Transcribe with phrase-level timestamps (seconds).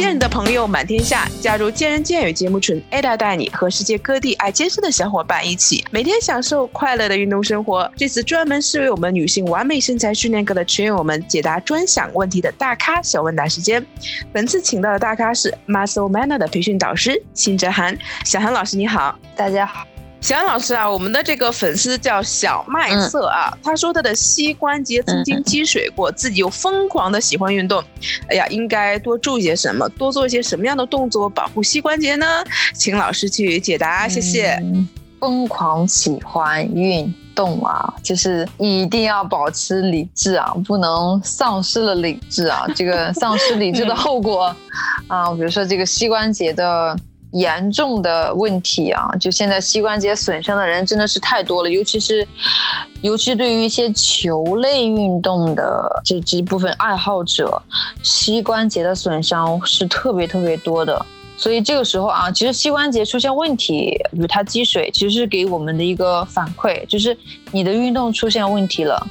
[0.00, 7.92] 健人的朋友满天下，加入健人健语节目群，Ada 带你和世界各地爱健身的小伙伴一起，每天享受快乐的运动生活。
[7.94, 13.84] 这次专门是为我们女性完美身材训练课的群友们解答专享问题的大咖小问答时间。
[14.32, 17.94] 本次请到的大咖是 Muscle Manner 的培训导师辛哲涵，
[18.24, 19.86] 小涵老师你好，大家好。
[20.20, 27.82] 小安老师啊，我们的这个粉丝叫小麦色啊，他说他的膝关节曾经积水过，自己又疯狂的喜欢运动，
[28.28, 32.26] 哎呀，应该多注意些什么，多做一些什么样的动作保护膝关节呢？
[32.74, 34.62] 请老师去解答，谢谢。
[35.18, 44.54] 疯狂喜欢运动啊，就是一定要保持理智啊，不能丧失了理智啊，这个丧失理智的后果
[45.08, 46.94] 啊，比如说这个膝关节的。
[47.32, 52.26] 严重的问题啊，就现在膝关节损伤的人真的是太多了，尤其是，
[53.02, 57.62] 尤其对于一些球类运动的这这部分爱好者，
[58.02, 61.06] 膝关节的损伤是特别特别多的。
[61.36, 67.16] 所以这个时候啊，其实膝关节出现问题，比如它积水，其实是给我们的一个反馈，就是
[67.52, 69.06] 你的运动出现问题了，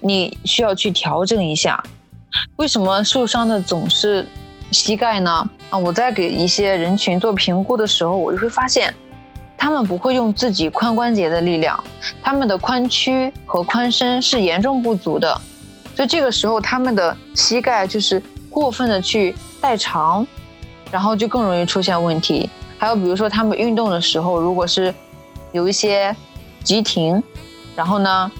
[0.00, 1.84] 你需要去调整一下。
[2.56, 4.26] 为什么受伤的总是？
[4.70, 5.48] 膝盖呢？
[5.70, 8.94] 啊，我在给一些人群做评估的时候，我就会发现，
[9.56, 11.82] 他们不会用自己髋关节的力量，
[12.22, 15.40] 他们的髋屈和髋伸是严重不足的，
[15.94, 20.26] 所以这个时候他们的膝盖就是过分的去代偿，
[20.90, 22.48] 然后就更容易出现问题。
[22.78, 24.94] 还有比如说他们运动的时候，如果是
[25.52, 26.14] 有一些
[26.62, 27.22] 急停，
[27.74, 28.30] 然后呢，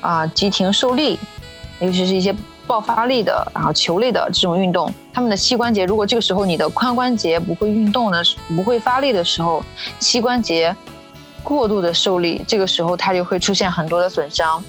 [0.00, 1.18] 啊，急停受力，
[1.80, 2.34] 尤其是一些。
[2.66, 8.22] 爆发力的，然后球类的这种运动，他们的膝关节，如果这个时候你的髋关节不会运动的，
[8.54, 9.60] 不会发力的时候，
[9.98, 10.72] 膝关节
[11.42, 14.62] 过度的受力，这个时候它就会出现很多的损伤。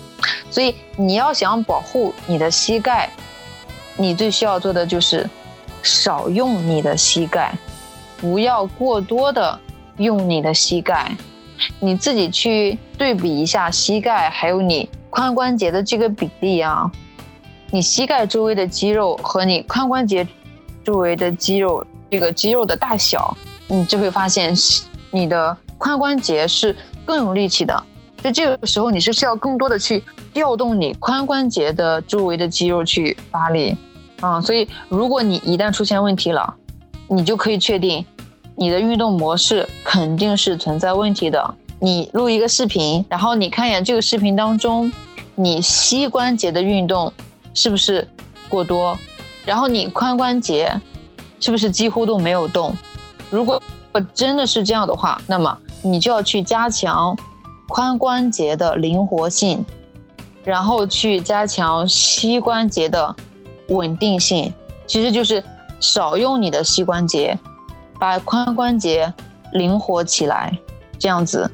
[0.50, 3.08] 所以你要想保护你的膝盖，
[3.98, 5.30] 你最需要做的就是
[5.84, 7.54] 少用你的膝盖，
[8.18, 9.60] 不要过多的
[9.98, 11.12] 用你的膝盖。
[11.80, 16.92] 你自己去对比一下膝盖还有你髋关节的这个比例啊。
[17.74, 20.28] 你膝盖周围的肌肉和你髋关节
[20.84, 23.36] 周围的肌肉，这个肌肉的大小，
[23.68, 24.54] 你就会发现
[25.10, 27.82] 你的髋关节是更有力气的。
[28.22, 33.78] 在这个时候，你是需要更多的去调动你髋关节的周围的肌肉去发力
[34.20, 34.42] 啊。
[34.42, 36.54] 所以，如果你一旦出现问题了，
[37.08, 38.06] 你就可以确定
[38.58, 41.56] 你的运动模式肯定是存在问题的。
[41.80, 44.92] 你录一个视频，然后你看一眼这个视频当中，
[45.36, 47.14] 你膝关节的运动。
[47.54, 48.08] 是不是
[48.50, 48.98] 过多？
[49.46, 50.72] 然后你髋关节
[51.40, 52.76] 是不是几乎都没有动？
[53.30, 53.62] 如果
[54.14, 57.18] 真的是这样的话，那么你就要去加强
[57.68, 59.66] 髋关节的灵活性，
[60.44, 63.16] 然后去加强膝关节的
[63.70, 64.54] 稳定性。
[64.86, 65.44] 其实就是
[65.80, 67.38] 少用你的膝关节，
[68.00, 69.12] 把髋关节
[69.54, 70.56] 灵活起来。
[71.00, 71.50] 这样子，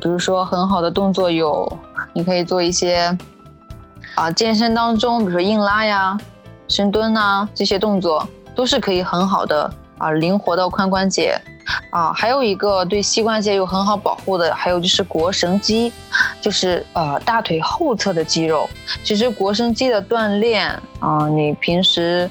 [0.00, 1.70] 比如说很好的动作有，
[2.12, 3.18] 你可以做一些。
[4.14, 6.18] 啊，健身当中，比如说硬拉呀、
[6.68, 11.40] 深蹲呐，这些动作都是可以很好的啊，灵活到髋关节。
[11.90, 15.92] 啊，还有一个对膝关节有很好保护的，还有就是腘绳肌，
[16.40, 18.68] 就是呃大腿后侧的肌肉。
[19.04, 20.68] 其实腘绳肌的锻炼
[20.98, 22.28] 啊，你平时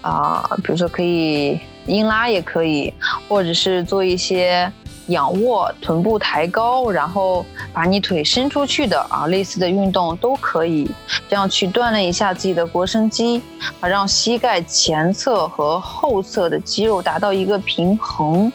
[0.00, 2.94] 啊，比如说可以硬拉也可以，
[3.28, 4.72] 或者是做一些。
[5.08, 10.90] 仰卧、臀部抬高，然后把你腿伸出去的啊，类似的运动都可以，
[11.28, 13.42] 这样去锻炼一下自己的腘绳肌
[13.80, 18.52] 啊，让膝盖前侧和后侧的肌肉达到一个平衡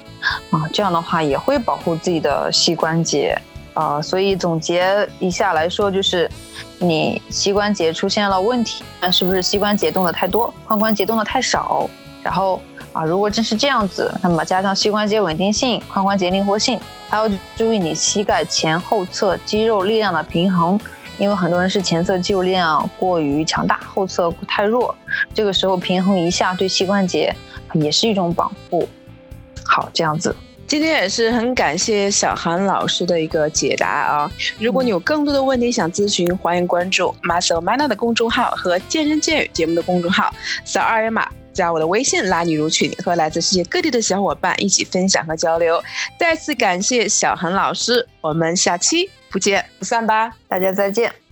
[0.49, 3.37] 啊，这样的话也会保护自己的膝关节
[3.73, 4.01] 啊。
[4.01, 6.29] 所以总结一下来说，就是
[6.79, 11.89] 你膝关节出现了问题，那是不是膝关节动的太多，髋关节动的太少？
[12.21, 12.61] 然后。
[12.93, 20.79] 啊，如果真是这样子，那么加上膝关节稳定性、髋关节灵活性，还要注意你膝盖前后侧肌肉力量的平衡，
[21.17, 24.95] 因为很多人是前侧肌肉力量过于强大，后侧太弱，
[25.33, 27.35] 这个时候平衡一下对膝关节
[27.73, 28.87] 也是一种保护。
[29.65, 30.35] 好，这样子，
[30.67, 34.31] 今天也是很感谢小韩老师的一个解答啊。
[34.59, 40.31] 如果你有更多的问题想咨询，欢迎关注 Muscle Mana 的公众号和健身健语节目的公众号，
[40.63, 41.27] 扫二维码。
[41.53, 45.81] 加我的微信，拉你入群，和来自世界各地的小伙伴一起分享和交流。
[46.19, 51.22] 再次感谢小恒老师，我们下期不见不散吧，大家再见。